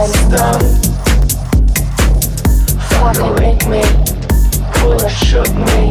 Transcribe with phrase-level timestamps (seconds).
[0.00, 0.60] feeling dumb.
[2.88, 3.34] Fucking
[3.68, 3.82] me,
[4.74, 5.90] pull shook me,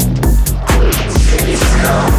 [0.79, 2.18] we can see come.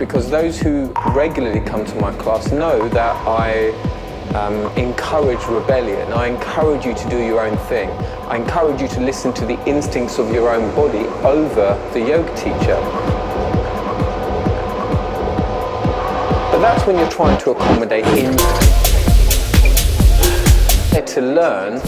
[0.00, 3.68] Because those who regularly come to my class know that I
[4.34, 6.10] um, encourage rebellion.
[6.14, 7.90] I encourage you to do your own thing.
[8.26, 12.34] I encourage you to listen to the instincts of your own body over the yoga
[12.34, 12.80] teacher.
[16.50, 18.36] But that's when you're trying to accommodate in
[21.06, 21.80] to learn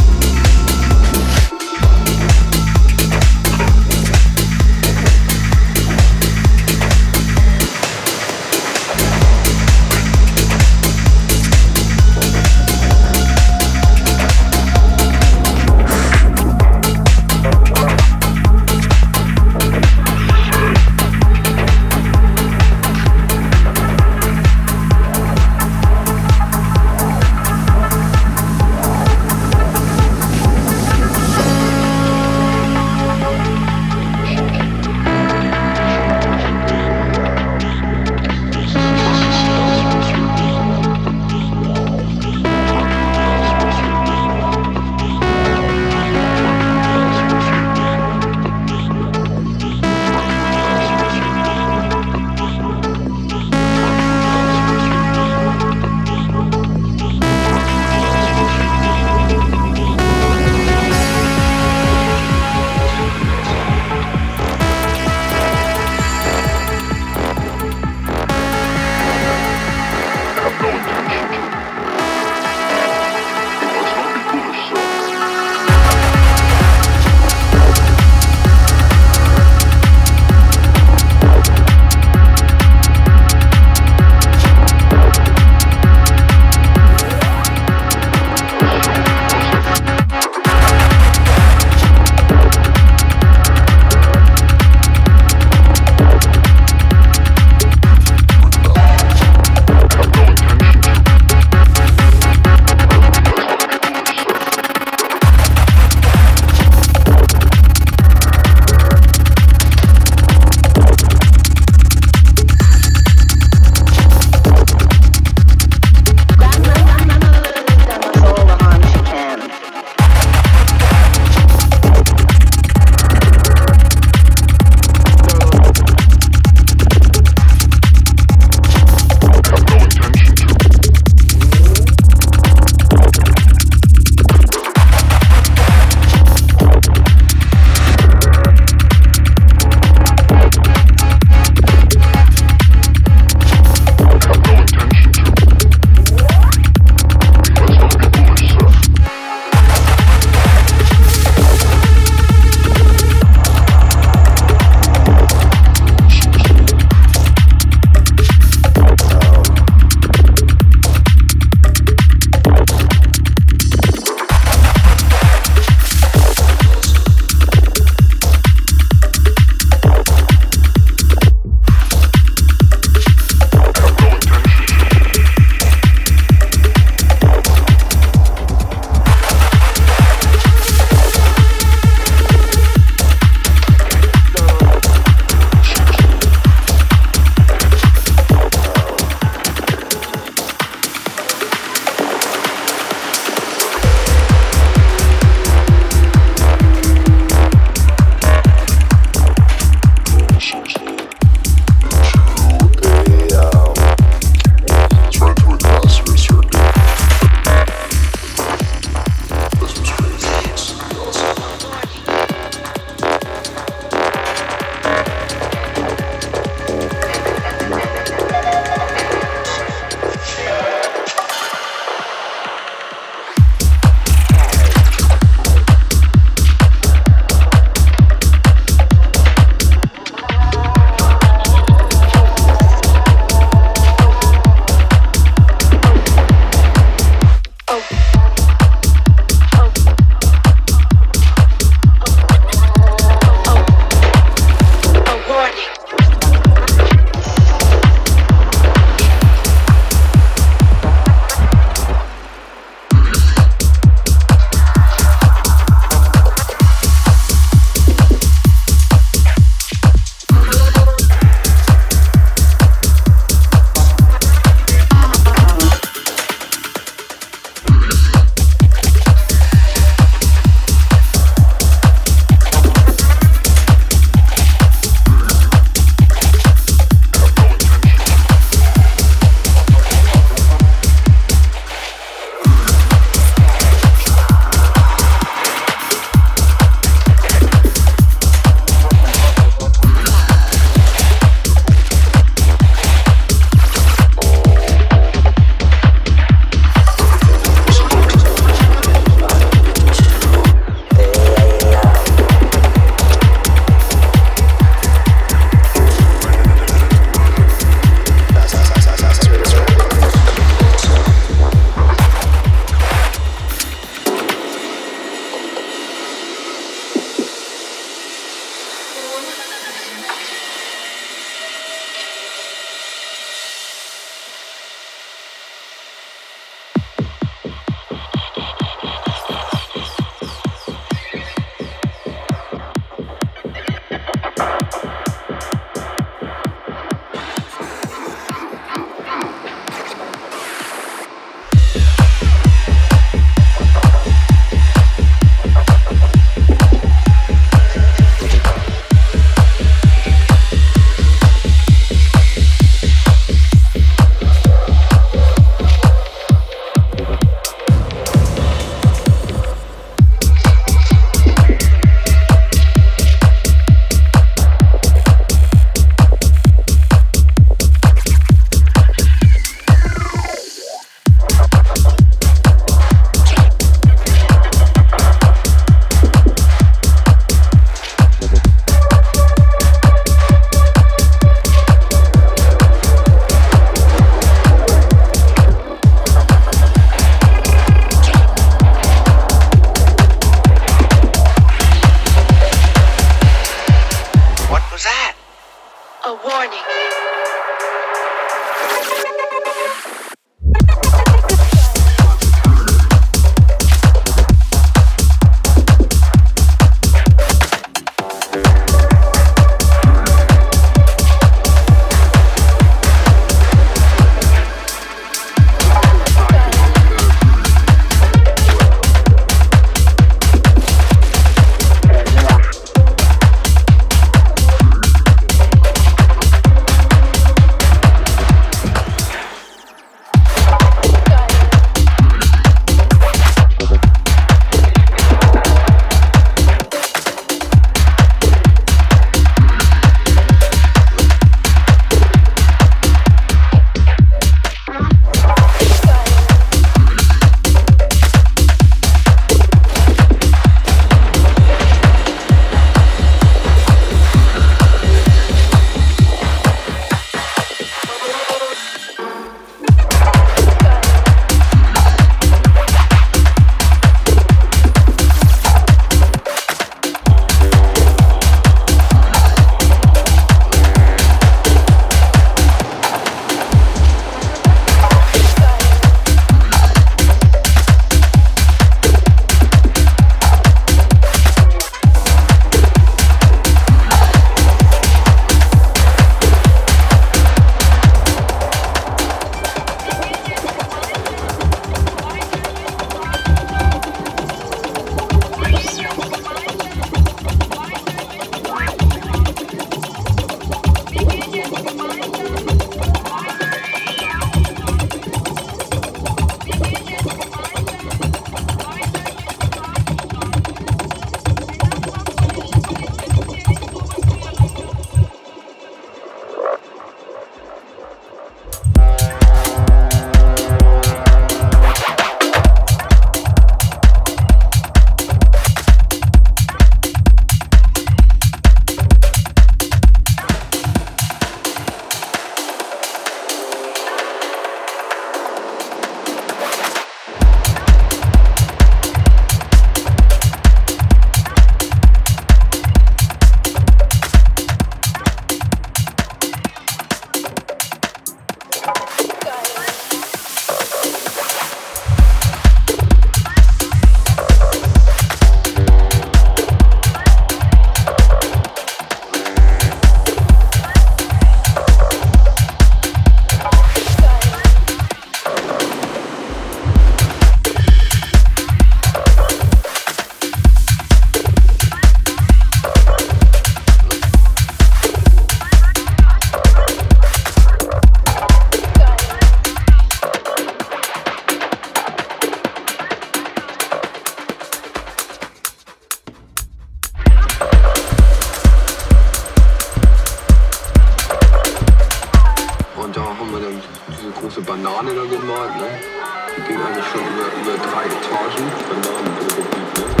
[597.01, 598.51] über, über drei Etagen.
[598.69, 600.00] Dann waren wir ne?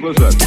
[0.00, 0.37] Douglas Edwards.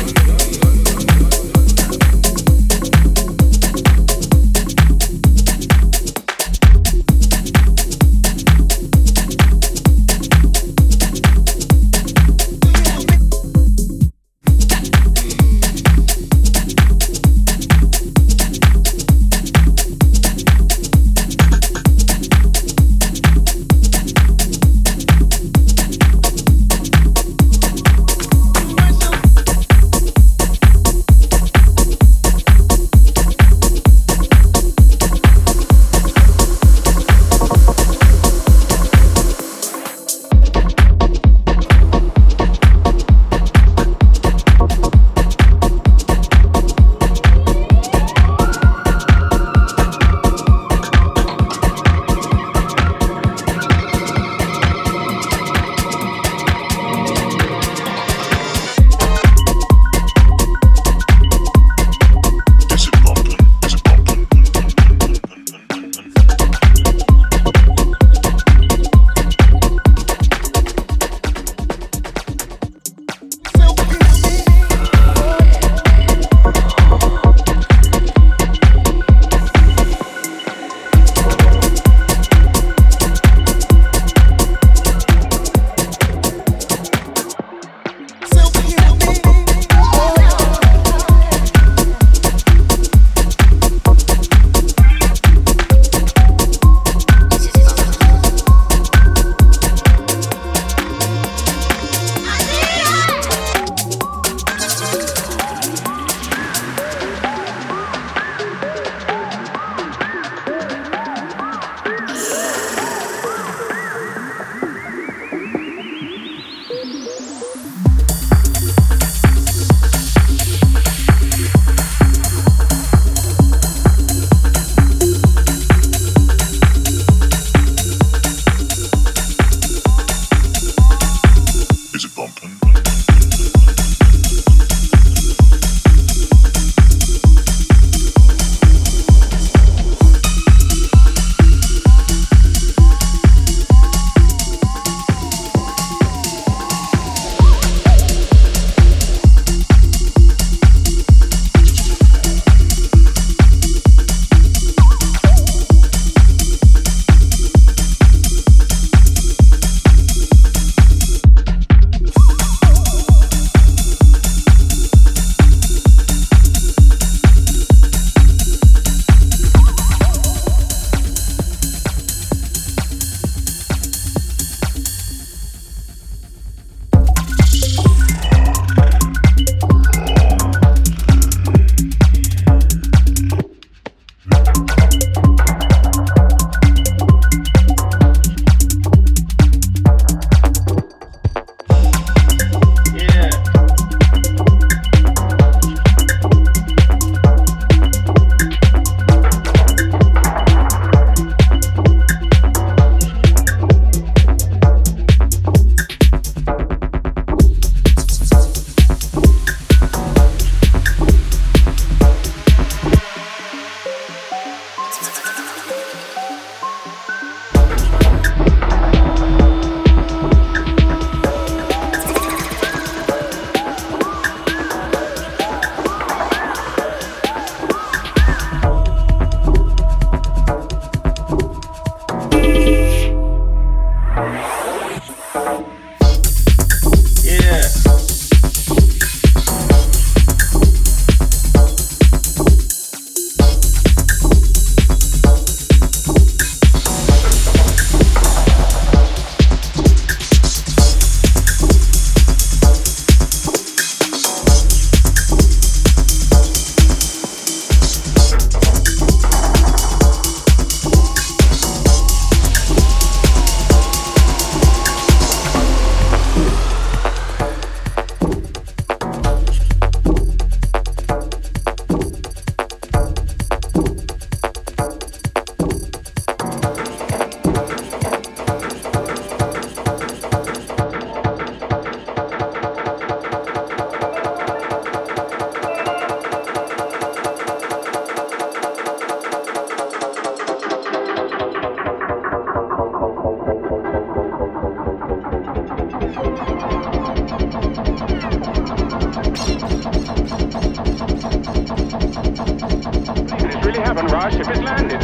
[304.21, 305.01] Raj ship is landed.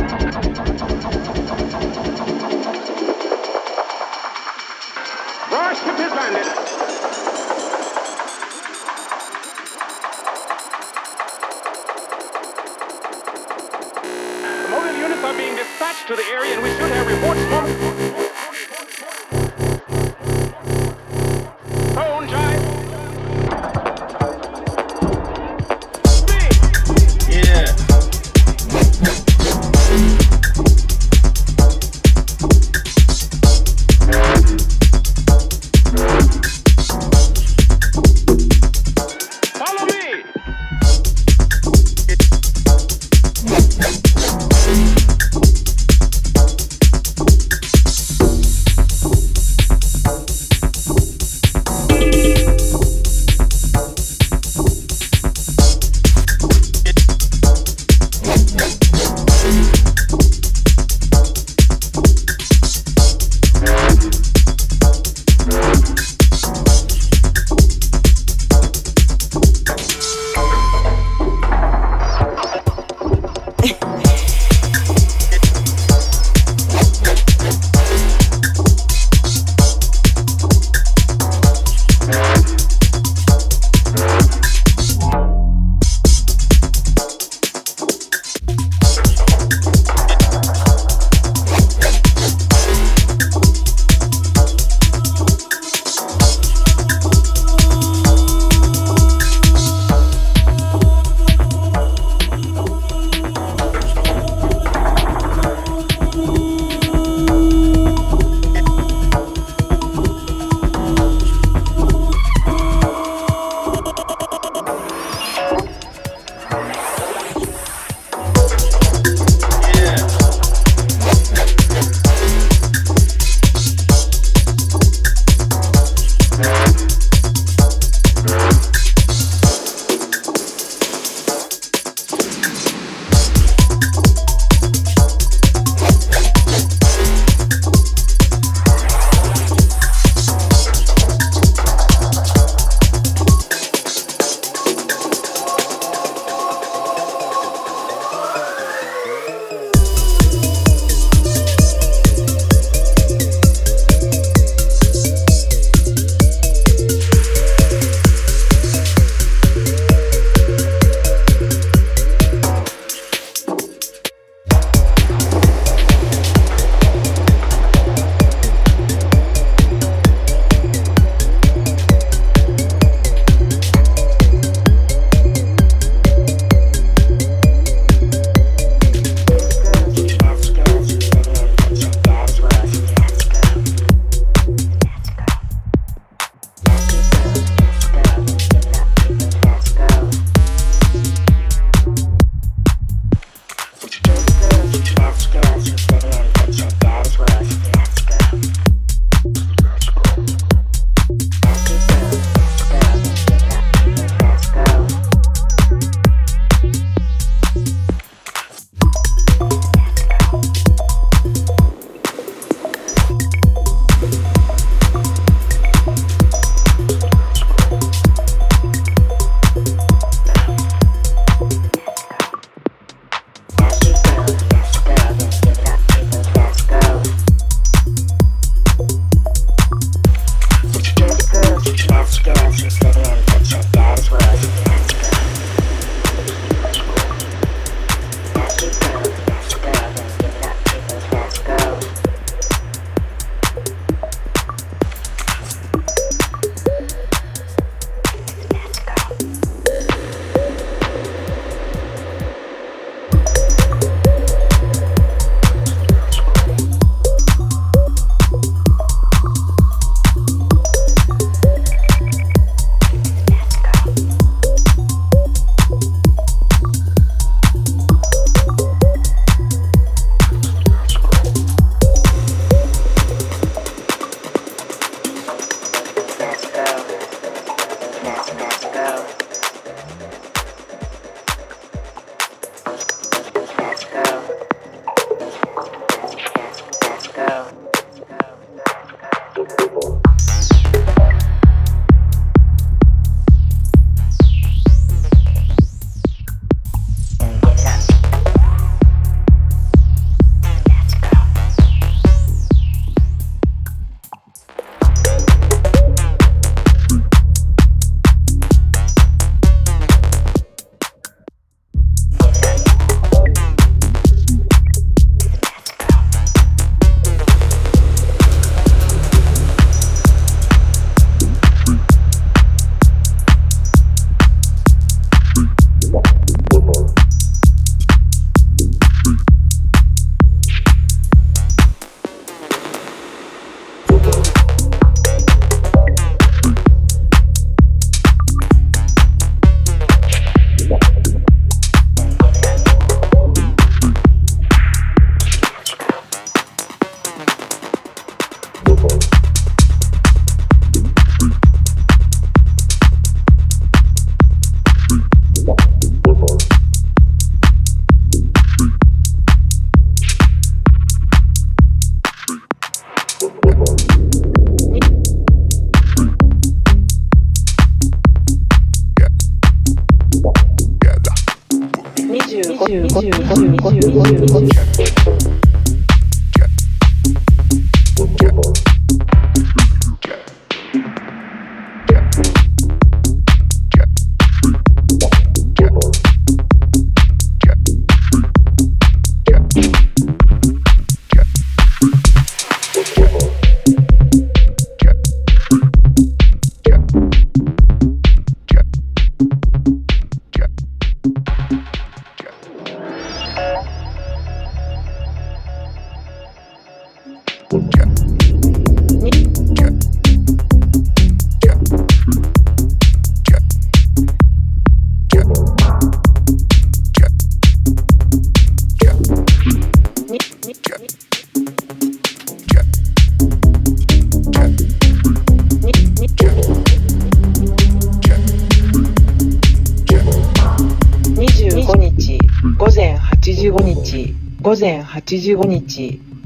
[5.52, 6.77] Raj ship is landed.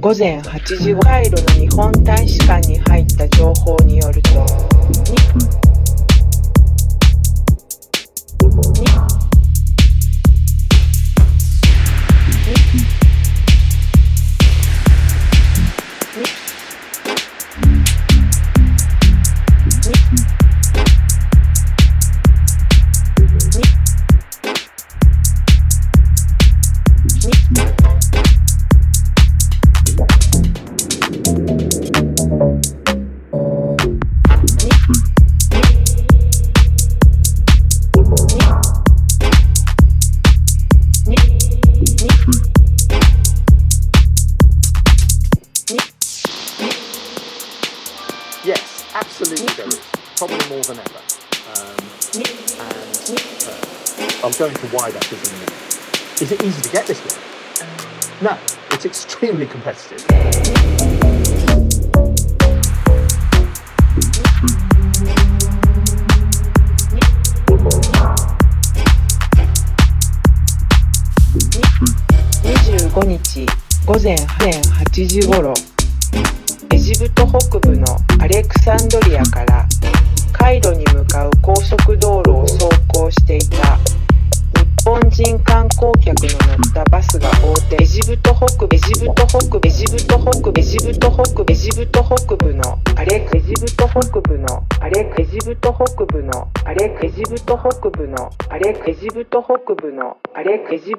[0.01, 0.95] 午前8時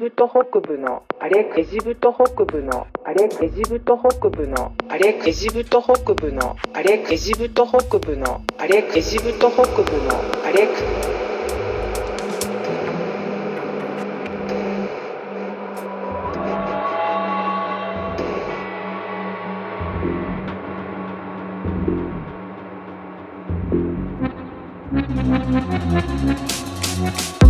[0.02, 10.66] ブト北部のあれエジプト北部のあれエジプト北部のあれエジプト北部のあれエジプト北部のあれエジプト北部のあれあ
[27.28, 27.41] れ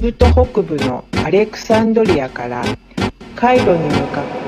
[0.00, 2.62] プト北部のアレクサンドリアから
[3.34, 4.47] カイロに向かって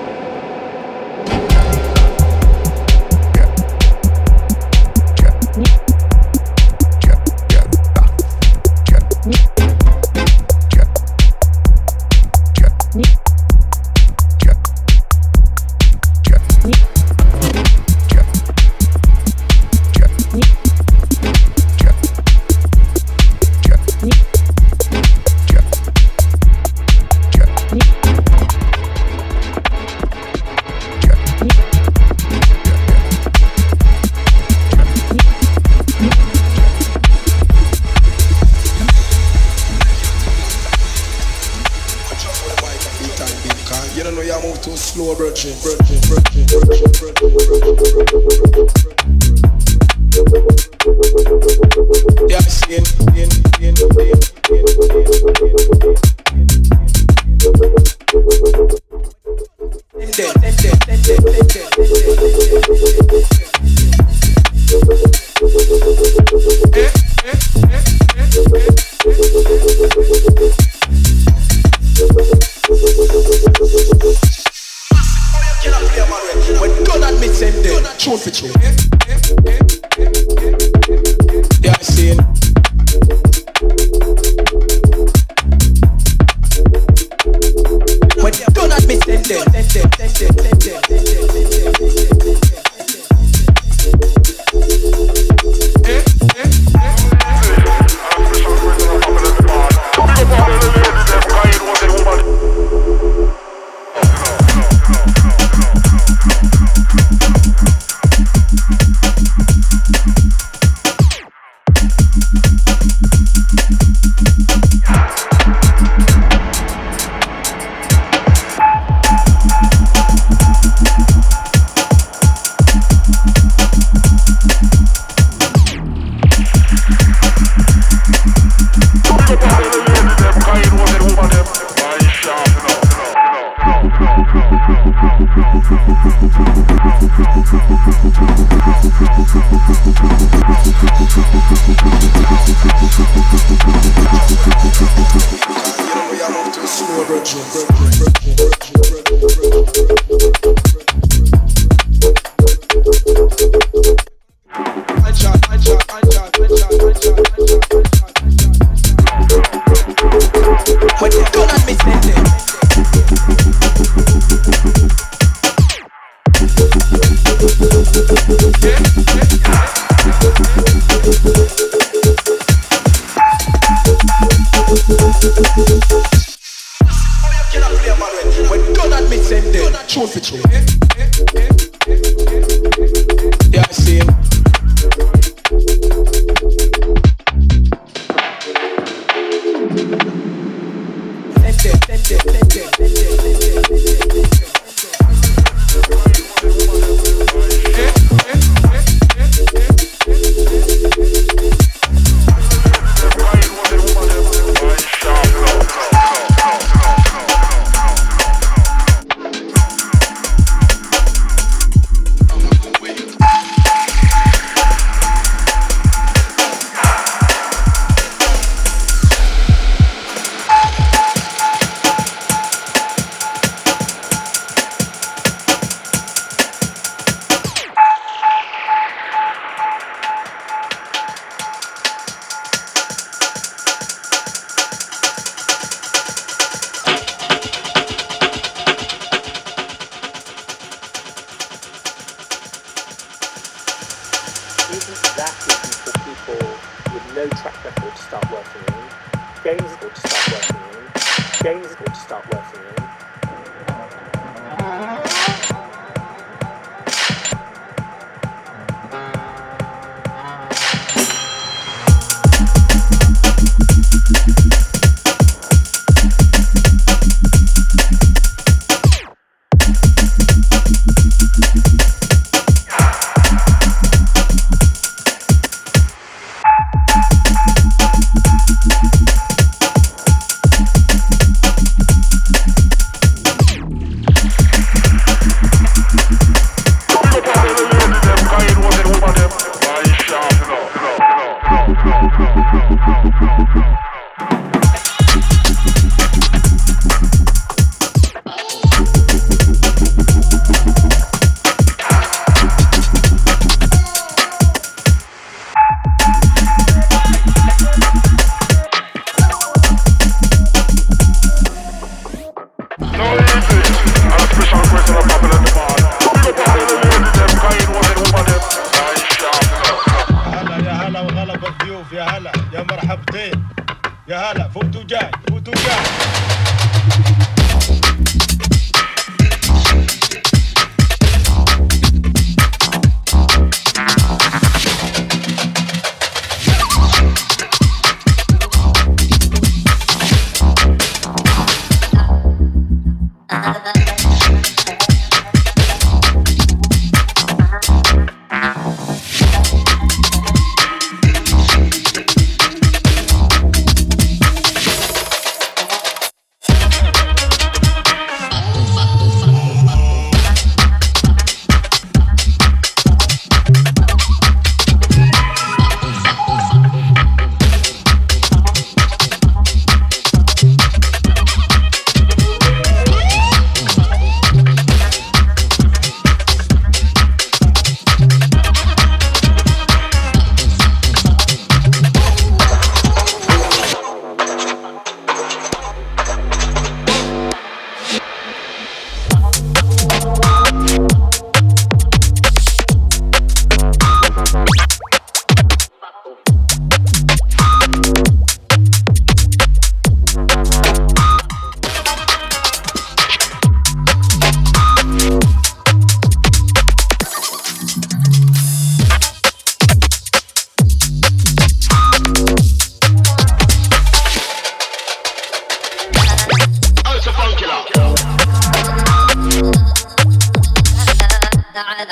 [421.50, 421.90] う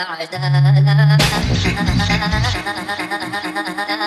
[3.89, 3.98] The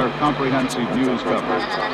[0.00, 1.90] our comprehensive news coverage.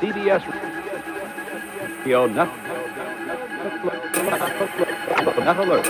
[0.00, 0.42] CBS
[1.98, 2.48] Radio Net,
[5.44, 5.86] Net Alert.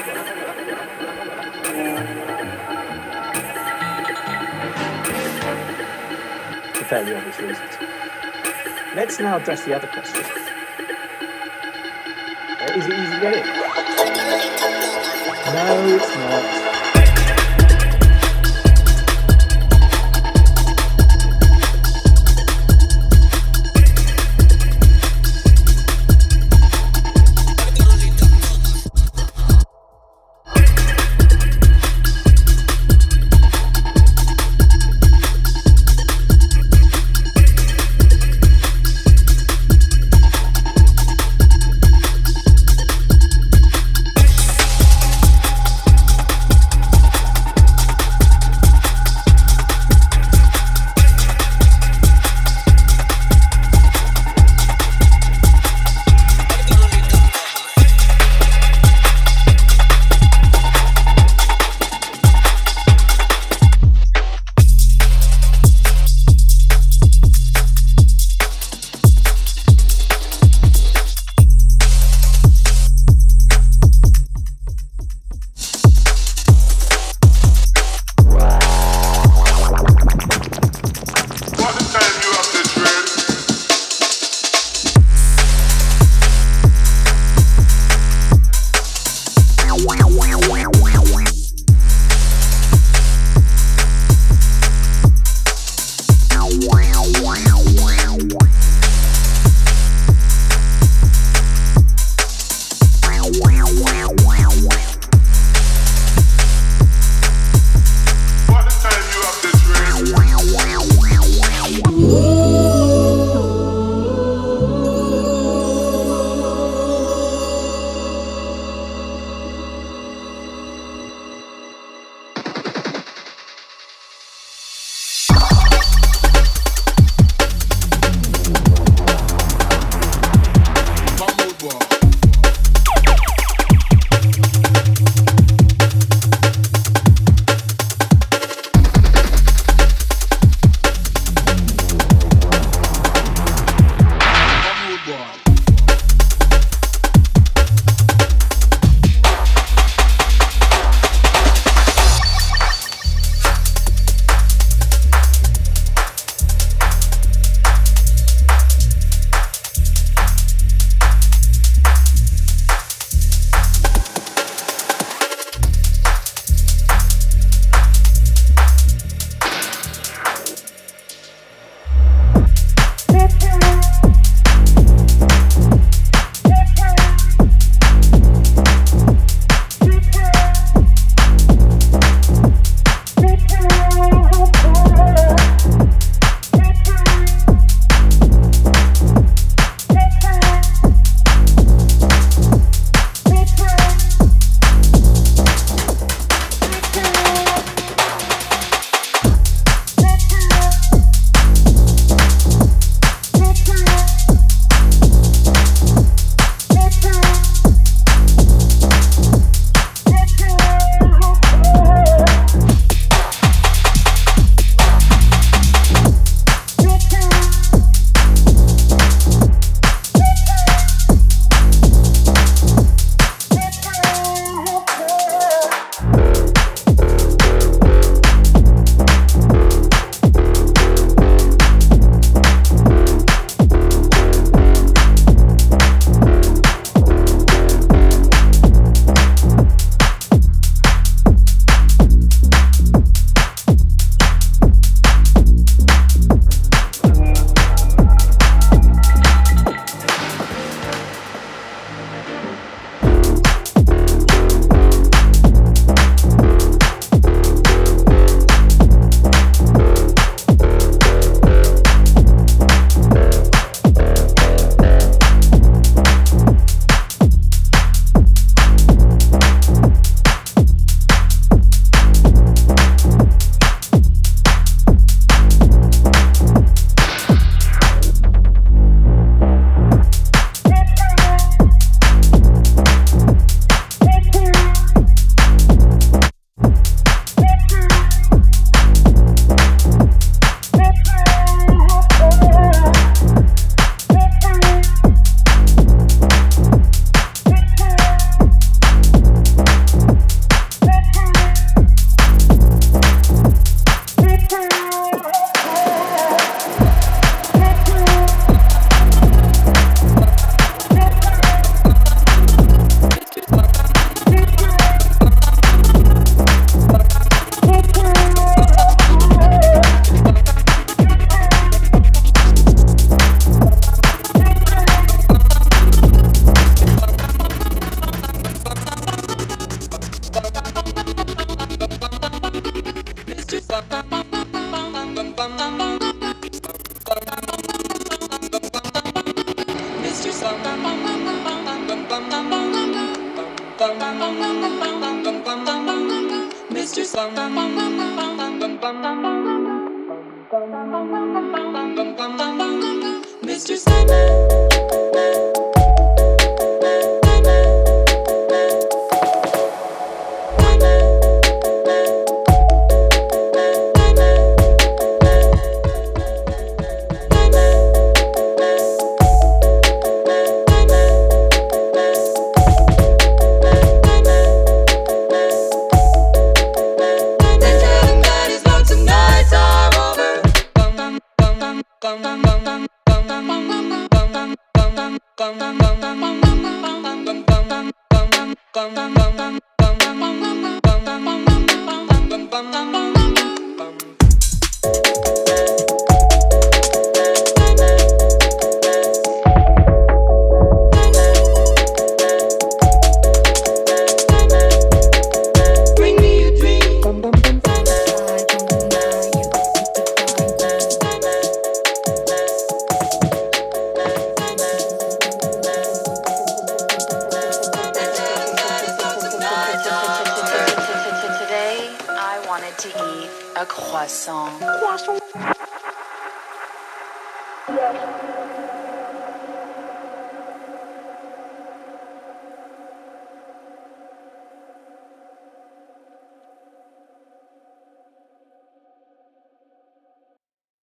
[6.75, 7.77] For fairly obvious reasons.
[8.97, 10.25] Let's now address the other question.
[12.77, 13.45] Is it easy to get in?
[15.55, 16.68] No, it's not.